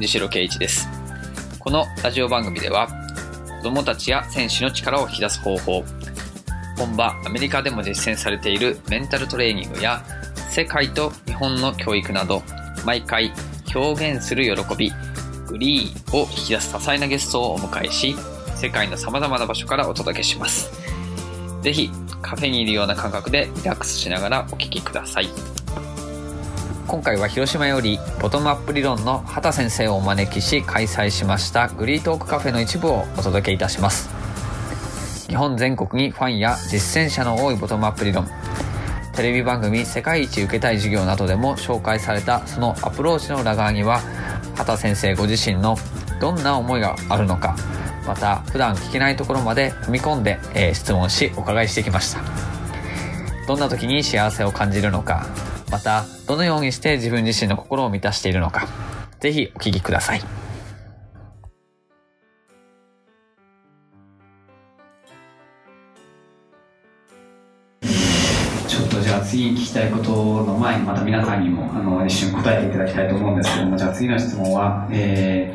[0.00, 0.88] 西野圭一です。
[1.58, 2.88] このラジオ番組では、
[3.58, 5.84] 子供たちや選手の力を引き出す方法、
[6.78, 10.02] 本場アメリカでも実践されているメンタルトレーニングや、
[10.48, 12.42] 世界と日本の教育など、
[12.86, 13.30] 毎回
[13.74, 14.90] 表現する喜び、
[15.46, 18.16] グリーを引き出す多彩なゲストをお迎えし、
[18.56, 20.70] 世界の様々な場所からお届けします。
[21.60, 21.90] ぜひ、
[22.22, 25.28] カフェにいるような感覚でリラックスしながらお聞きください。
[26.90, 34.10] 今回は広島よりボトムアップ理論の畑先生をお招きし開催しましたグリートークカフェの一部をお届けいたします。
[35.28, 38.26] 日本全国にファンや実践者の多いボトムアップ理論。
[39.14, 44.00] テレビ番組「世界一受けたい授業」などでも紹介されたそのアプローチの裏側には
[44.56, 45.78] 畑先生ご自身の
[46.20, 47.54] どんな思いがあるのか
[48.04, 52.20] また普段聞けないところまで踏み込んで、えー質問しお伺いしてきました。
[53.46, 55.26] どんな時に幸せを感じるのか
[55.70, 58.66] またどのようにして自分自身の心を満たしているのか
[59.20, 60.20] ぜひお聞きください。
[60.20, 70.12] ちょっとじゃ次に聞きたいこと
[70.44, 75.54] の前にまた皆さんにもあの一瞬答えていただきたいと思うんですけどもじゃあ次の質問は、え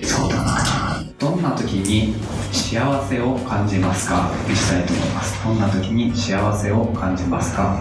[0.00, 1.02] ー、そうだな。
[1.18, 2.14] どんな時に
[2.52, 4.30] 幸せを感じますか？
[4.48, 5.44] にしたいと思います。
[5.44, 7.76] どんな時に幸せを感じますか？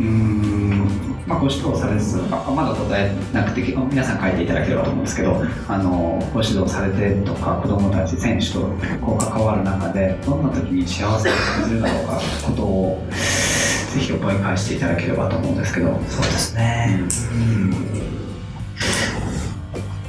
[0.00, 1.10] うーん。
[1.26, 8.60] まあ、ご指導されつつあまだ答えなくて皆さん書いていただければと思うんですけどあのご指導されてとか子どもたち選手と
[9.00, 15.88] こう関わる中でどんな時に幸せを感じるだろうかことをぜひ思い返していただければと思うんですけど。
[16.08, 17.04] そうですね。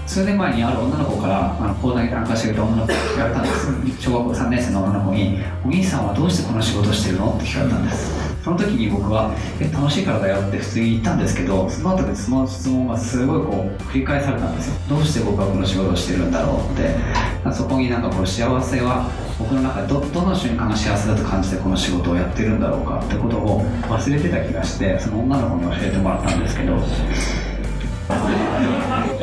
[0.07, 4.01] 数年前にある女の子からあの講座に参加してくれた女の子に聞かれたんです。
[4.01, 14.75] 小学校3年生の女の子に「お兄さんはどうしてこの仕事してるの?」って聞かれたんですその時に僕は「え楽しいからだよ」って普通に言ったんですけどその後でその質問がすごいこう繰り返されたんですよ。
[14.89, 17.31] どうして僕はこの仕事をしてるんだろうって。
[17.49, 19.09] そこになんかこう幸せは
[19.39, 26.77] 僕の中でどどの瞬間が幸せだと感じてこの仕事をやってるんだろうかってことを忘れてた気がしてその女の子に教えてもらったんですけど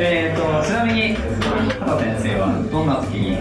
[0.00, 3.36] えっ、とちなみに畑先生はどんな時に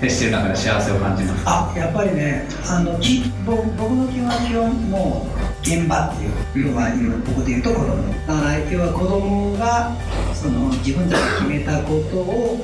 [0.00, 1.72] 接してる中で幸せを感じますか？
[1.72, 6.24] あ、やっぱりね、あのき僕僕の基本は基本もう現場って
[6.58, 8.12] いう、のは今ここで言うと子供。
[8.26, 9.96] だから要は子供が
[10.34, 12.60] その自分たちで決めたことを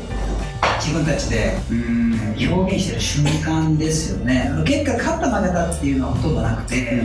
[0.81, 2.09] 自分たちでうん
[2.39, 4.51] 表現してる瞬間ですよね。
[4.65, 7.03] 結果勝った負けたっていうのはほとんどなくて。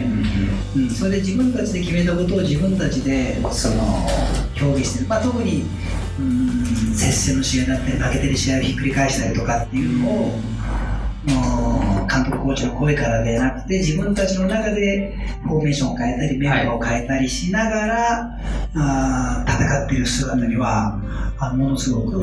[0.75, 4.07] うん、それで自分たちで決めたことを自分たちでその
[4.59, 5.65] 表現してる、まあ、特に
[6.19, 10.39] うん接戦の試合だったり負けてる試合をひっくり返したりとかっていうのを
[12.07, 18.39] 監督コーチの声からでなくて自分たちの中でフォーメーションを変えたりメンバーを変えたりしながら、
[18.75, 20.99] あー戦っている姿には
[21.39, 22.21] あものすごく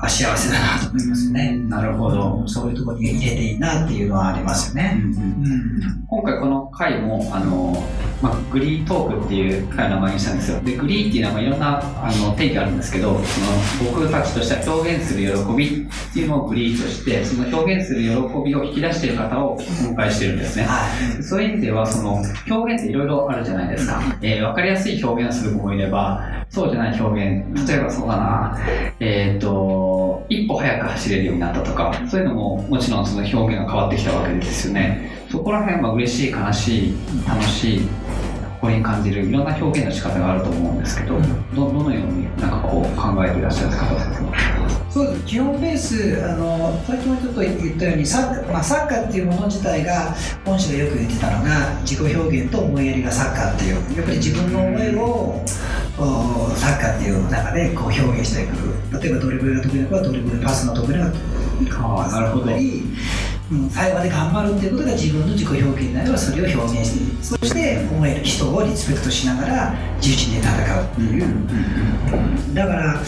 [0.00, 1.56] あ幸せだなと思いますね。
[1.68, 5.00] なるほど、そういうところに入れていいなっていうのはありますよね。
[5.02, 7.86] うん今回この回もあの、
[8.22, 10.60] まあ、グリートークっていう回の名前にしたんですよ。
[10.62, 13.40] でグリーっていうのはいろんなあの定義あるんですけどそ
[13.84, 18.08] の僕たちとしては表現する喜びっていうのをグリーとしてその表現する喜
[18.42, 20.64] びを引き出している方をお迎えしてるんですね。
[20.64, 20.88] は
[21.18, 21.22] い。
[21.22, 24.00] そういう意味では、その、表現っていろいろあるじゃないですか。
[24.22, 28.58] えーわかりやすい表現をする子もいれば、そうじゃない表現、例えばそうだな、
[29.00, 29.87] えっ、と、
[30.28, 35.10] 一歩早く走れるようになったとか、そういうのももちろんその表現が変わってきたわけですよね。
[35.30, 36.94] そこら辺は嬉しい、悲しい、
[37.26, 37.88] 楽しい、
[38.60, 41.20] 誇りに感じるいろんな表現の仕方があると思うんですけど、
[41.54, 43.88] どどのようになんかこう考えていらっしゃるんですか、
[44.90, 45.24] そうです。
[45.26, 50.14] 基本ベースあのさっきもちょっと言ったようにサッカー,、まあ、サッカーっていうもの自体が
[50.44, 55.44] 本氏がよく言ってたのが自己表現と思いやりがサッカーっていうやっぱり自分の思いを
[55.98, 62.56] おサッカーっていう中でこう表現していく例えばドリブルが得意な子はドリブルパスの得意なああなるほど。
[62.56, 62.84] り
[63.50, 73.02] うん最後まで頑張るっていうことが自分の自己表現になればそれを表現してそして思える人をリスペクトしながら自由に戦うっていう、だから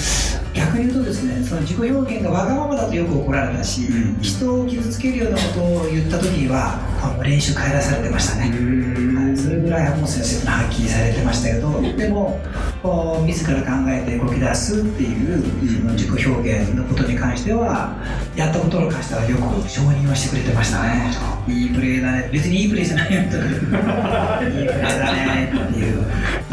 [0.55, 6.81] 逆に言うとですねその自己表現がわがままだとよく怒られたし、うん人を傷つけるようなことを言った時には
[7.23, 9.20] 練習変え出されてましたね、はい
[9.51, 12.39] それぐらいもう先生もはっきりされてましたけどでも
[12.81, 17.99] こう自ら考えて動き出すっていうその自己表現のことに関しては
[18.37, 21.11] やったことに関してはよく承認はしてくれてましたね。
[21.49, 22.31] いいプレーだね。
[22.33, 24.39] 別にいいプレーじゃないよとか。
[24.47, 26.07] いいプレーだねっていう。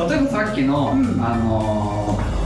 [0.10, 1.24] 例えばさっきの、うん。
[1.24, 2.38] あのー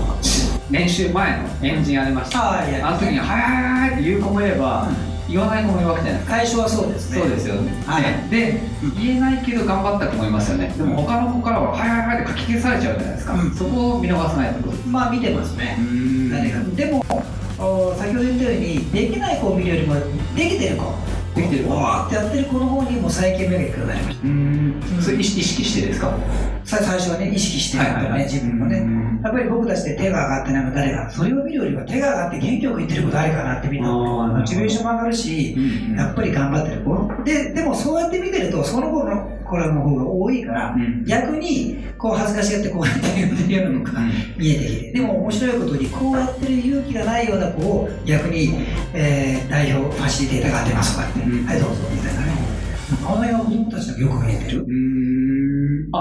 [0.70, 2.62] 練習前のエンジンありました。
[2.62, 4.88] あの時に「はいはいはい」って言う子もいれば、
[5.32, 6.22] 言わない子もいるわけじゃない。
[6.22, 7.20] ですか最初はそうですね。
[7.20, 8.30] そうですよね、はい。
[8.30, 8.62] で
[9.00, 10.74] 言えないけど頑張った子もいますよね。
[10.78, 13.56] でも他の子からは「はいはいはい」って書き消されちゃうじゃないですか、うん。
[13.56, 14.78] そこを見逃さないってこと。
[14.88, 15.78] まあ見てますね。
[15.80, 16.30] ん。
[16.30, 17.06] 誰かでも
[17.58, 19.96] お先ほど言ったようにできない子を見るよりも
[20.36, 20.94] できてる子
[21.36, 21.64] できてる。
[21.66, 24.28] 子わーってやってる子の方にも最近目がいくようになりました。
[24.28, 24.82] うん。
[25.02, 26.18] それ意識意識してですか？
[26.64, 28.78] さ最初はね意識してるからね、自分もね。
[28.80, 29.22] うん。
[29.24, 36.82] やっぱり僕たちで手が上がってないの誰かそれを見るよりは手が上がって元気よく言ってる子誰かなってみんなモチベーションも上がるしうんやっぱり頑張ってる。
[36.82, 41.04] 子ででもそうやって見てるとその子の子らの方が多いから、うん。
[41.06, 43.92] 逆にこう恥ずかしがってこうやって言ってるようなのが
[44.38, 48.56] 見えてきてでも面白いことにこうやってる勇気がないような子を逆に、
[48.94, 51.46] えー代表ファシリテーターが当てますとか言って、うん。
[51.46, 52.32] はいどうぞみたいなね。
[53.04, 54.66] この辺は子供たちのよく見えてる。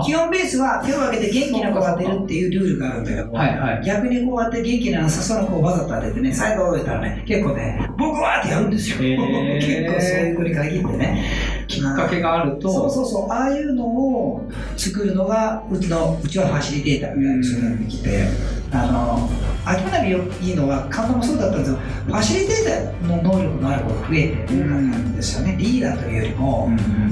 [0.05, 3.85] 基本ベースは手を挙げて元気な子が出るっていうルールがあるんだけど、はいはい。
[3.85, 8.99] 逆にこうやって元気なさそうな子をわざと当ててね、最後言ったらね、結構ね、僕はってやるんですよ。
[9.03, 11.25] 結構そういう子に限ってね。
[11.71, 18.29] きっかけがあるとそうそうそう、ああいうのを作るのが、うちの、うちはファシリテーターみたいな人になってきて、
[18.73, 19.31] あの、
[19.65, 20.11] 秋花火
[20.45, 25.57] いいのは、神田もそうだったんですけど、ファシリテーターの能力のある子が増えてるんですよね。
[25.59, 26.71] リーダーというよりも、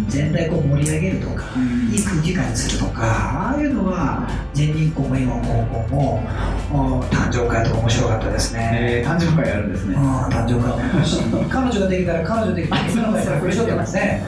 [0.08, 1.44] 全体をこう盛り上げるとか、
[1.90, 6.22] いい空気感にするとか、ああいうのは、全人校も今高校も、
[6.70, 8.70] お誕生会とか面白かったですね。
[8.72, 11.18] えー誕生会やるんですねうん、誕生会もあるし
[11.48, 14.22] 彼女ができたら彼女できたらみんながそれ苦しょってますね。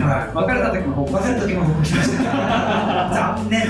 [0.00, 2.24] はい別れた時も報告別れた時も報告しました。
[3.14, 3.62] 残念。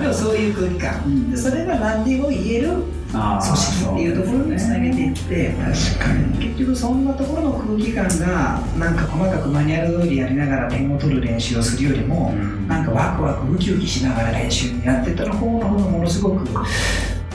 [0.00, 1.30] でもそういう空気感。
[1.30, 3.05] でそれが何でも言えるあ
[3.42, 6.48] 組織っていうところにつなげていって、確かに。
[6.48, 12.68] 結局そんなところの空気感がなんか細かくマニュアル通りやりながら点を取る練習をするよりも、うん。
[12.68, 16.46] なんかワクワクウキウキしながら練習にやってたの方の方がものすごく、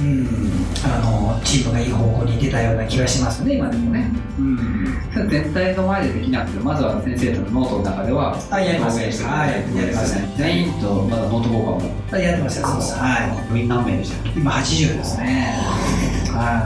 [0.01, 0.27] うん、
[0.83, 4.11] あのチームがいい方向に出たような気がしますね今でもね。
[4.39, 9.49] うん、全体の前でできなくてまずは先生とのノートの中ではあやります表現してくはい。
[9.51, 11.81] やります全員とまだノート交換も。
[12.11, 12.95] あやってますよそうです。
[12.95, 13.51] はい。
[13.51, 15.55] 部員何名でしたっ今80ですね。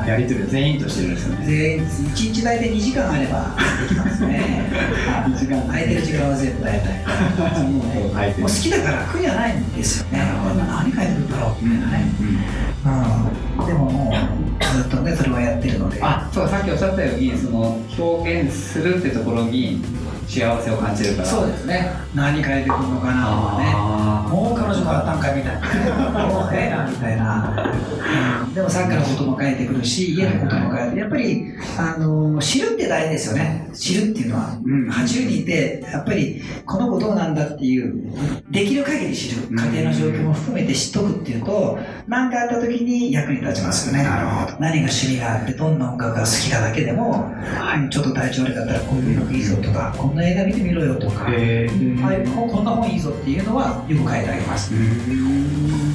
[0.07, 4.37] やり取りを全員としてるんですよね全員1日大体2時間あればできますね。
[4.37, 7.05] はい2時間空いてる時間は全部大体。
[8.39, 10.19] もう好きだから苦じゃないんですよね。
[10.67, 12.05] 何書いてるんだろうみたいなね。
[13.57, 13.65] うん。
[13.65, 14.13] でももう
[14.81, 15.99] ずっとねそれはやってるので。
[16.01, 19.81] あそうさっきおっしゃったようにその表現するってところに
[20.27, 21.27] 幸せを感じるから。
[21.27, 21.91] そうですね。
[22.13, 23.71] 何書いてくるのかなとかね。
[23.75, 27.71] あもう彼女があったんかみたいな、もうええなみたいな、
[28.47, 28.53] うん。
[28.53, 31.45] でもサッカーのことも書いてくるし、家のことも書いて、やっぱり
[31.77, 34.89] あの知るって大事ですよね、知るっていうのは、うん。
[34.89, 38.11] 80人いて、やっぱりこの子どうなんだっていう、
[38.49, 39.59] できる限り知る、うん。
[39.59, 41.77] 家庭の状況も含めて知っとくっていうと、
[42.07, 44.57] 何かあった時に役に立ちますよね、なるほど。
[44.59, 47.31] 何が趣味があって、どんな音楽が好きなだけでも、
[47.89, 51.25] ちょっと体調悪かったらこういうのいいぞとか、こんな映画見てみろよとか。
[51.25, 54.73] はい、ここんな本いいぞっていうのはよく書いてあげます。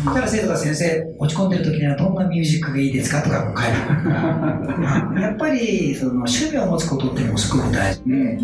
[0.04, 3.72] だから生徒が先生、落ち込んでる時にはどんなミュージックがいいですかとかも書いて
[4.12, 5.20] ある。
[5.20, 8.38] やっぱりその趣味を持つことっていうのもすごく大事で、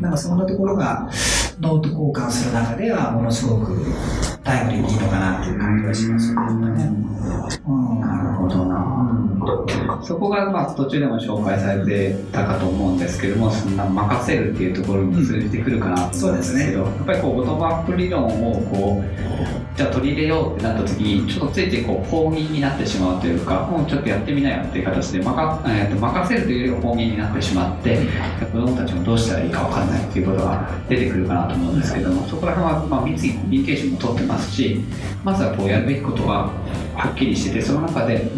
[0.00, 1.08] なんかそんなところが
[1.60, 3.82] ノート交換する中ではものすごく
[4.44, 7.04] タイムリーにいいのかなっていう感じがしますよね。
[8.00, 27.98] なるほどな、そこがまあ途中でも紹介されてたかと思うんですけどもそんな任せるっていうところに通じてくるかなと思うんですけど、やっぱりこうボトムアップ理論をこうじゃあ取り入れようってなった時にちょっとついてこう放任になってしまうというかもうちょっとやってみなよっていう形で任,、えーと任せるというよりは放任になってしまって
[28.52, 34.80] 子どもたちもどうしたらいいか分かんないっていうことが出てくるかなと思うんですけどもそこら辺はまあ密にコミュニケーションも取ってますし
[35.22, 36.52] まずはこうやるべきことは
[36.94, 38.30] はっきりしててその中で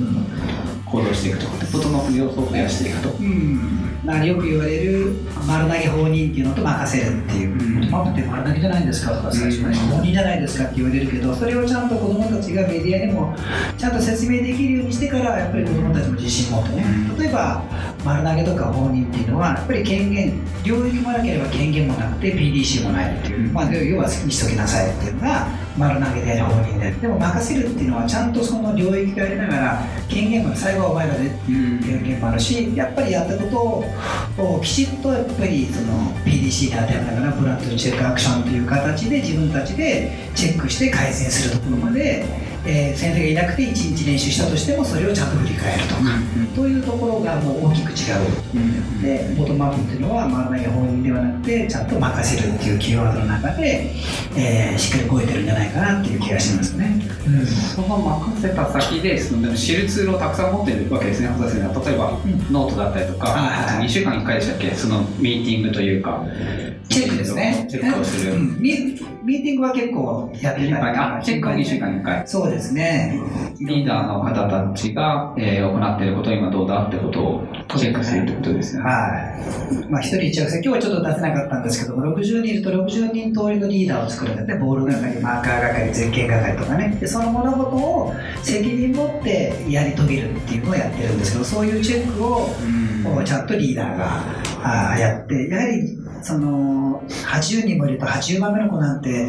[0.86, 3.10] 行動していくとでボトムアップの要素を増やしていくと。
[3.10, 4.06] うん。
[4.06, 5.14] だからよく言われる
[5.46, 7.90] 丸投げ放任っていうのと任せるっていう、うん。
[7.90, 9.74] マップって丸投げじゃないんですかとか最初ね、うん。
[9.74, 13.34] 放任じゃないですかって言われるけどそれをちゃんと子どもたちがメディアにも
[13.76, 17.18] ちゃんと説明できるようにしてからやっぱり子どもたちも自信持ってね、うん。
[17.18, 17.64] 例えば
[18.04, 26.90] 丸投げとか放任っていうのはやっぱり権限領域もなければ権限もなくて PDC もないっていう、まあ、要は好きにしときなさいっていうのが丸投げでで。
[27.00, 33.84] でも任せるっていうのはちゃんとその領域がありながら権限も最後はお前らでっていう権限もあるしやっぱりやったこ
[34.36, 42.24] とをきちっとやっぱりその PDC で当てはめながらブラッドチェックアクションという形で自分たちでチェックして改善するところまで
[42.66, 46.00] えー先生がいなくて1日練習したとしてもそれをちゃんと振り返るとか、
[46.54, 49.02] というところがもう大きく違う。
[49.02, 53.92] でボトムアップっていうのは丸投げ本人ではなくてちゃんと任せるっていうキーワードの中で、
[54.36, 57.00] えーしっかり動いてるんじゃないかなっていう気がしますね。
[57.26, 57.46] うん。
[57.46, 62.28] その任せた先でそのでも知るツールをたくさん持ってるわけですね、例えば、ん。
[62.28, 66.24] にノートだったりとか、はいはい2週間に1回でしたっけ、そのミーティングというか、
[66.88, 67.66] チェックですね。
[67.70, 68.34] チェックをする。
[68.34, 68.58] うん
[69.26, 72.22] ミミーティングは結構やってたりとかあチェックは2週間に1回。
[72.26, 73.18] そうですね。
[73.58, 78.88] リーダーの方たちが、えー行っていること、今どうだってことをチェックするってことですよね。
[78.88, 78.96] は
[79.82, 79.86] い。
[79.90, 86.96] まあ、一人一役今日はちょっと出せなかったんですけども、60人いると60人通りのリーダーを作るんだって、ボール係、マーカー係、全権係とかね。
[87.00, 92.48] で、その物事を責任持ってやり遂げるっていうのをやってるんですけど、そういうチェックを、
[93.04, 94.22] こうちゃんとリーダーが
[94.62, 99.28] あーやって、やはり、その、80人もいると80番目の子なんて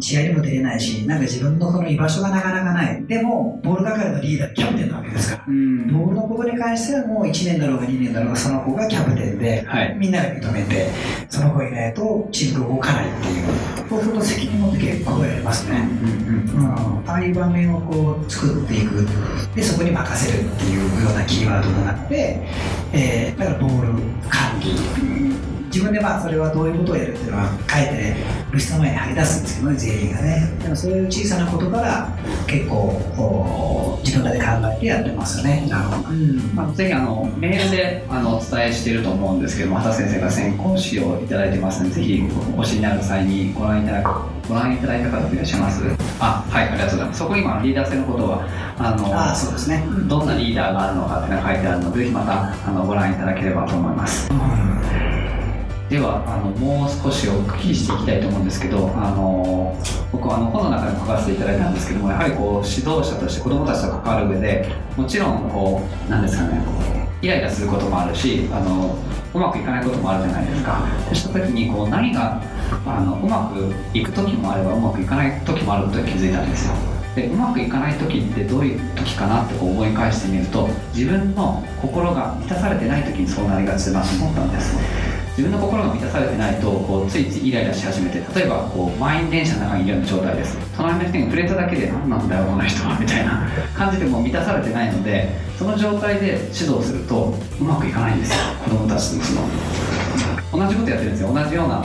[0.00, 3.04] 試合にも出れないし、なんか自分のその居場所がなかなかない。
[3.06, 5.44] でも、ボール係のリーダー、キャプテンなわけですから。
[5.48, 9.94] うんボールのことに関してはもう1年だが2年だろうがその子がキャプテンで、はい。
[9.98, 10.90] みんなが認めて、
[11.28, 15.88] その子いないとチームが動かないっていう、そうすると責任持って結構やりますね。
[16.54, 19.06] うん、ああいう場面をこう作っていく、
[19.54, 22.46] でそこに任せるっていうようなキーワードの中で、
[22.92, 23.92] えーだからボール
[24.28, 24.74] 管理、
[25.72, 28.16] 自分でまあそれはどういうことをやるっていうのは書いて
[28.50, 30.58] 部室の前に張り出すんですけどね、全員がね。
[30.62, 34.44] でもそういう小さなことから結構自分らで考
[34.76, 35.66] えてやってますよね。
[35.70, 36.08] なるほど。
[36.10, 42.22] うんあのぜひあのメールであのお伝えしていると思うんですけども、畑先生が先行紙をいただいてますので、ぜひ
[42.56, 45.84] お越しになる際にご覧いただくご覧いただいた方いらっしゃいます
[46.18, 47.18] あ、はい、ありがとうございます。
[47.20, 48.44] そこに今リーダー性のことは
[48.76, 49.86] あのああ、そうですね。
[50.08, 54.28] どんなリーダーがあるのかっていうのが書いてあるので、ぜひまたあのご覧いただければと思います。
[55.90, 59.76] ではあのもう少しお聞きしていきたいと思うんですけどあの
[60.12, 66.62] 僕はあの本の中で書かせていただいたんですけどもやはりこう指導者として子どもたちと関わる上でもちろんこうなんですかね
[67.20, 68.96] イライラすることもあるしあの
[69.34, 70.86] うまくいかないこともあるじゃないですか。
[71.06, 72.40] そうした時にこう何が
[72.86, 76.74] あのうまくいく時もあればうまくいかない時もあると気づいたんですよ。
[77.16, 85.09] でうまくいかない時ってどういう時かなってこう思い返してみると自分の心が満たされてない時にそうなりがちだなと思ったんです。
[85.36, 90.58] 自分の心が満たされてないとこうついついイライラし始めて例えばこう満員電車の中にいるような状態です。
[90.76, 98.36] 隣の人に触れただけで何なんだよこの人はみたいな 感じでもう満たされてないのでその状態で指導するとうまくいかないんですよ。
[98.64, 99.40] 子供たちのその。
[100.52, 101.32] 同じことやってるんですよ。
[101.32, 101.84] 同じような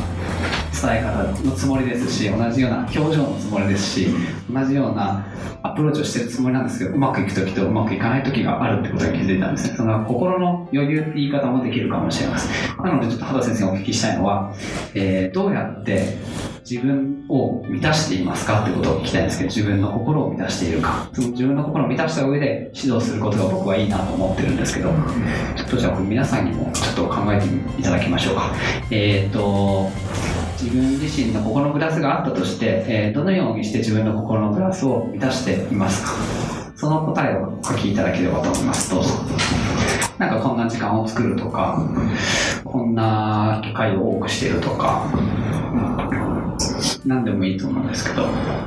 [0.82, 4.08] 伝え方のつもりですし同じような表情のつもりですし
[4.52, 5.26] 同じような
[5.64, 9.78] アプローチをしてるつもりなんですけどうまくいく時とうまくいかない時があるってことに気づいたんですね。
[9.78, 12.78] その心の余裕って言い方もできるかもしれません。
[12.78, 14.54] なのでちょっと畑先生にお聞きしたいのは、
[14.94, 16.18] えーどうやって
[16.70, 21.10] 自分を満たしていますかってことを聞きたいんですけど自分の心を満たしているか。
[21.14, 24.92] その自分の心を満たした上で指導することが僕はいいなと思ってるんですけど
[25.56, 27.48] ちょっとじゃあ皆さんにもちょっと考えて
[27.80, 28.52] いただきましょうか。
[28.92, 29.90] えっ、と
[30.66, 36.12] 自分自身の心のグラスがあったとして、えどのようにして自分の心のグラスを満たしていますか？
[36.76, 38.90] その答えをお書きいただければと思います。
[38.90, 39.10] どうぞ。
[40.18, 41.78] なんかこんな時間を作るとか
[42.64, 45.12] こんな機会を多くしてるとか
[47.06, 48.26] 何でもいいと思うんですけど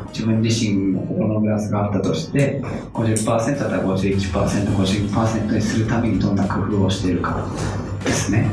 [0.09, 2.61] 自分自身の心のグラスがあったとして
[2.93, 7.49] 50%だったら 51%50% にするためにどんな工夫をしているか
[8.05, 8.50] ですね。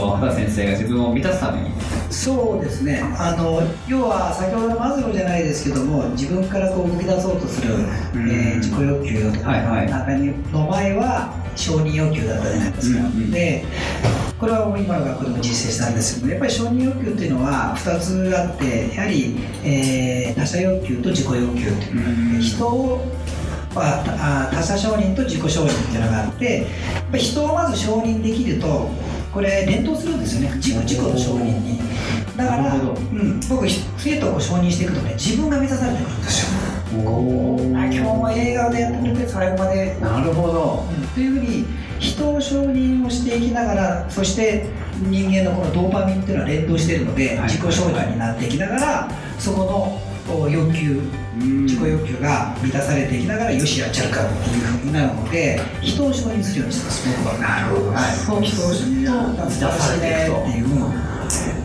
[0.00, 1.70] と畑先生が自分を満たすために。
[2.10, 3.02] そうですね。
[3.18, 7.74] あの要は先ほどのマズローじゃないですけども自分からこう動き出そうとする、
[8.14, 9.90] えー自己欲求とか、はいはい。
[9.90, 13.64] 中にの前は承認欲求だったじゃないですか、うんうんで
[14.40, 23.04] これはもう今の学校でも実践したんですけどやっぱり承認欲求っていうのは2つあってやはり、えー他者欲求と自己欲求っていう人を
[23.74, 26.66] まあ他者承認と自己承認っていうのがあってやっ
[27.10, 28.88] ぱり人をまず承認できると
[29.32, 30.56] これ連動するんですよね。
[30.56, 31.78] 自己自己の承認に。
[32.36, 37.04] だから、うん、僕生徒を承認していくとね自分が目指されてくるんですよ。
[37.06, 39.96] おあ今日も笑顔でやってくれて最後まで。
[40.00, 40.84] なるほど。
[40.90, 41.06] うん。
[41.08, 41.64] というふうに
[41.98, 44.66] 人を承認をしていきながらそして
[45.02, 47.48] 人間のこのドーパミンっていうのは連動しているので、はい。
[47.48, 49.58] 自己承認になっていきながらそこ
[50.28, 51.00] のお欲求
[51.40, 57.38] 自己欲求が満たされていきながらよしやっちゃうかっていうふうになるので人を承認するようにしてます僕は。
[57.38, 61.10] なるほど、はい、そう人を承認と満たされていくとっていう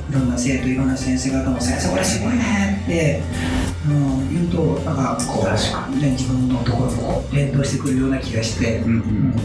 [0.09, 3.21] いろんな生徒いろんな先生方も先生これすごいねって、
[3.89, 9.35] うん、言うとなんかこう、ね、自分のところと連動してくるような気がして、うんうん。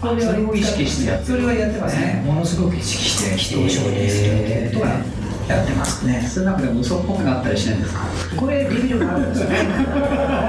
[0.00, 2.22] そそれを意識してやってそれはやってますね。
[2.26, 5.00] ものすごく意識して人を承認するっていうことが
[5.48, 6.20] やってますね。
[6.28, 8.00] それなんかでも嘘っぽくなったりしないんですか？
[8.36, 9.56] これビビるがあるんですよね。
[9.64, 10.02] こん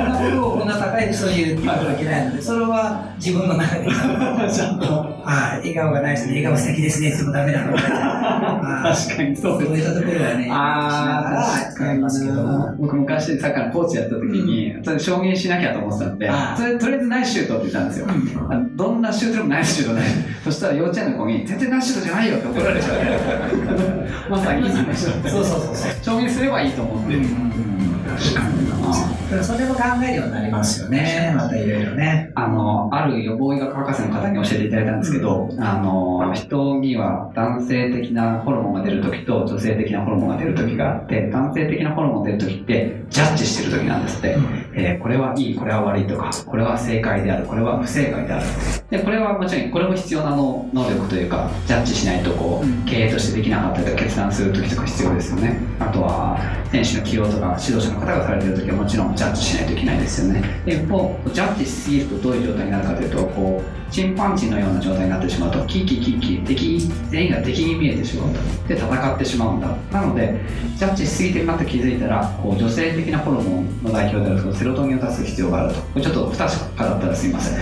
[0.08, 3.86] なことをこんな高い人に言うってはいけないのでそれは自分の中で。
[3.88, 4.86] ちゃんと。
[4.86, 5.60] はい。
[5.60, 7.84] 笑顔がない人に笑顔素敵ですねって言ってもダメなので。
[7.84, 12.44] 確かにそうそういったところはねああ、使いますけど。
[12.80, 18.08] 僕昔サッカーのコーチやった時に、それ証明しなきゃと思ってたんでそれとりあえずナイスシュートって言ったんですよ。
[18.50, 20.10] あのどんなシュートでもナイスシュートない。
[20.44, 24.30] そしたら幼稚園の子に、絶対ナイスシュートじゃないよって怒られちゃう。
[24.32, 27.18] まさに、そうそうそうそう 証明すればいいと思って。
[27.18, 27.97] 確かにな。
[28.18, 44.38] だからそれも考えるようになりますよねまたいろいろねあの、ある予防医学博士の方に教えていただいたんですけど、あの、人には男性的なホルモンが出るときと女性的なホルモンが出るときがあって、男性的なホルモンが出るときって、ジャッジしてるときなんですって。
[44.76, 48.46] えーこれはいい、これは悪いとか、これは正解である、これは不正解である。
[48.90, 55.58] で、これはもちろん、これも必要なの能力というか、ジャッジしないとこうんう、経営としてできなかったりとか決断するときとか必要ですよね。
[55.80, 56.38] あとは、
[56.72, 60.44] 選手の起用とか指導者の方がされてるときはもちろんジャッジしないといけないですよね。
[60.66, 68.40] 一方、ジャッジしすぎるとどういう状態になるかというと、こう、チンパンジーのような状態になってしまうと、キーキーキーキー、敵、全員が敵に見えてしまうと。
[68.68, 69.68] で、戦ってしまうんだ。
[69.92, 70.40] なので、
[70.76, 75.82] ジャッジしすぎてるなと気づいたら、こう、女性的なホルモンの代表であるそのセロトニンを出す必要があると。
[75.82, 77.60] これちょっと不確かだったらすいません。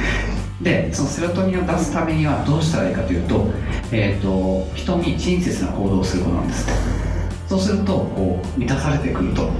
[0.61, 3.47] で、そのセロトニンを出すためにはどうしたらいいかというと、
[3.91, 7.05] えっ、と、人に親切な行動をすることなんですって。
[7.47, 9.51] そうすると、こう、満たされてくると。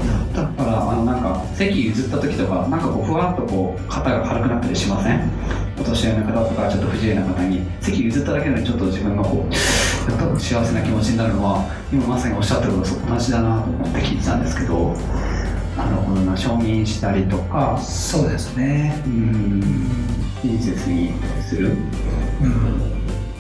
[1.56, 5.32] 席譲った時とか、なんかこう、ふわっとこう、肩が軽くなったりしません？
[5.80, 14.96] お年寄りの方とか、ちょっと不自由な方に、席譲っただけでちょっと自分がこう、やっと幸せな気持ちになるのは、今まさにおっしゃってることと同じだなと思って聞いてたんですけど、
[15.78, 19.02] なるほどな、承認したりとか、そうですね。
[19.06, 19.64] うーん、
[20.44, 21.76] 親切にする？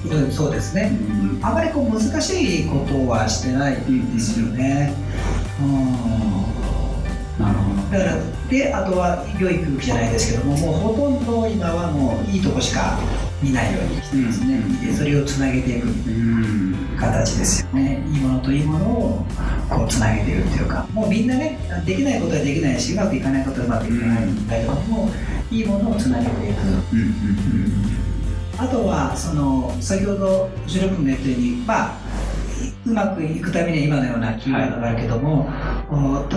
[0.07, 0.91] うん、そうですね。
[0.91, 1.39] うん。
[1.41, 4.93] あまりこう難しいことはしてないんですよね。
[5.61, 5.69] うん、
[7.43, 7.74] なるほど。
[7.97, 8.17] だから
[8.49, 12.99] であとは良い空気じゃないですけどももうほとんど今はもういいとこしか
[13.41, 16.75] 見ないようにしてますね、うんでそれをつなげていくうん。
[16.97, 18.01] 形ですよね。
[18.09, 19.25] いいものといいものを
[19.69, 25.09] こうつなげていくっていうかもうみんなねできないことはできないしうまくいかないことはうまくいかないんだけども、
[25.51, 26.61] いいものをつなげていく。
[26.93, 28.05] うんうん
[28.57, 31.97] あとはその先ほど後ろ君が言ったように、まあ、
[32.85, 35.74] うまくいくためには今のようなキーワードがあるけども、お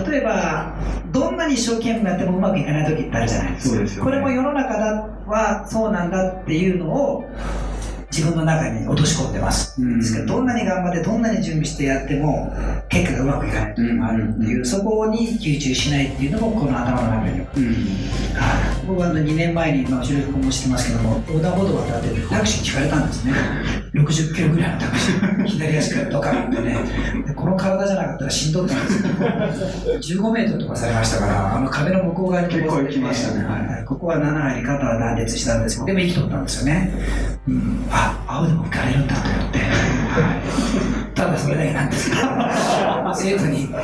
[0.07, 0.75] 例えば
[1.11, 4.03] どんなに一生懸命になってもうまくいかない時ってあるじゃないですか。
[4.03, 7.25] これも世の中だはそうなんだっていうのを
[8.19, 9.99] 自分の中に落とし込んでます、うん。
[9.99, 12.53] ですからどんなに頑張ってどんなに準備してやっても
[12.89, 14.65] 結果がうまくいかない時もあるっていう、うん。
[14.65, 17.75] そこに集中しないっていうのもこの頭の中にはうん。
[18.87, 23.33] 僕はあの2年前に、まあ、後ろにも知ってますけども横断歩道を渡っててタクシーに聞かれたんですね。
[23.93, 25.45] 60キロぐらいのタクシー。
[25.47, 26.77] 左足からドカンってね。
[27.25, 28.91] でこの体じゃなかったらしんどくなるんで
[30.01, 30.19] すよ。
[30.27, 33.45] 15メートルとかされましたからあの壁の向こう側に結構行きましたね
[33.89, 36.93] ここは7針肩は断裂したんですけどでも生きとったんですよね、
[37.47, 42.21] うん、あ青でも行かれるんだと思って、はい、ただそれだけなんですけど。
[43.15, 43.79] 生徒に「いか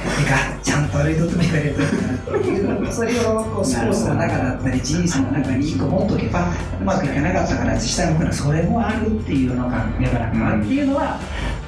[0.62, 11.20] ちゃんと歩いとっても行かれるんだそれをこうスポーツの中だったり人生の中に一個持っとけばうまくいかなかったから下向くのはそれもあるっていうのが世の中はっていうのは、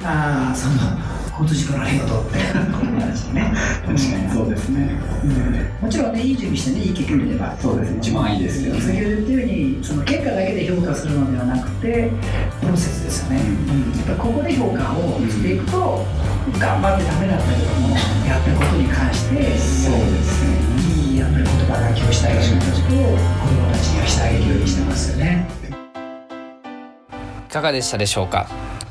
[0.04, 2.42] ああその交通事故の例をとってね。
[2.52, 4.90] 確かにそうですね。
[5.22, 5.30] うん。
[5.80, 7.56] もちろんねいい準備してねいい結果出れば。
[7.58, 7.98] そうですね。
[7.98, 8.80] 一番いいですけどね。
[8.80, 12.10] 先ほど言ったようにその結果だけで評価するのではなくて
[12.60, 13.94] プロセスですよね、うん。
[13.98, 16.04] やっぱりここで評価をしていくと、
[16.58, 17.94] 頑張ってダメだったけども
[18.26, 20.58] やったことに関してそうですね。
[21.06, 25.46] いいやっぱり言葉がけをしたい自分たちと子供たちにはしてあげるようにしてますよね。
[27.48, 28.46] いかがでしたでしょうか？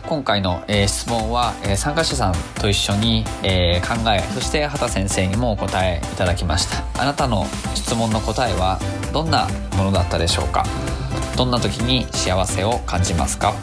[0.08, 7.02] 今回の、えー質問は、えー参加者さんと一緒に、えー考えそして畑先生にもお答えいただきました。
[7.02, 8.80] あなたの質問の答えは
[9.12, 10.66] どんなものだったでしょうか？
[11.36, 13.54] どんな時に幸せを感じますか？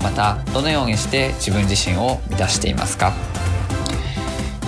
[0.00, 3.12] またどのようにして自分自身を満たしていますか？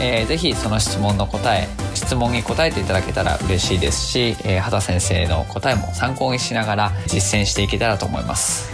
[0.01, 8.71] えーぜひその質問の答え質問に答えていただけたら嬉しいですし、えー畑先生の答えも参考にしながら実践していけたらと思います、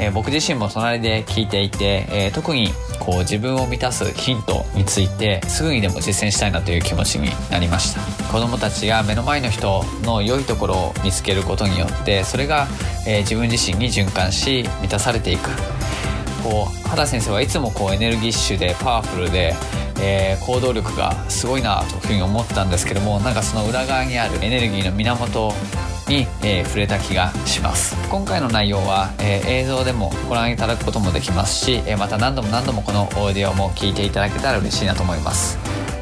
[0.00, 2.68] えー僕自身も隣で聞いていて、えー特に
[3.00, 8.00] こう自分を満たすヒントについてすぐにでも実践したいなという気持ちになりました。
[8.32, 12.66] 子どもたちが目の前の人の良いところを見つけることによってそれが、
[13.06, 15.50] えー自分自身に循環し満たされていく。
[16.42, 19.54] こう原先生はいつもこうエネルギッシュでパワフルで、
[20.00, 25.54] えー行動力がすごいなというふうに思ったんですけどもなんかその裏側にあるエネルギーの源
[26.08, 27.96] に、えー触れた気がします。
[28.10, 35.58] 今回の内容は、えー映像でもご覧いただくこともできますし、えまた何度も何度もこのオーディオも聞いていただけたら嬉しいなと思います。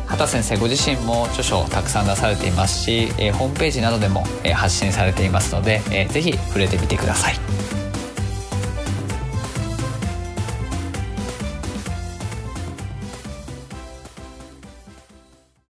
[0.07, 7.37] 畑先生ご自身も著書をたくさん出されていますし、えホームページなどでも、え発信されていますので、えーぜひ触れてみてください